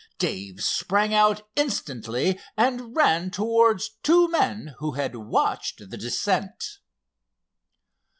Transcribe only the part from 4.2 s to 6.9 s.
men who had watched the descent.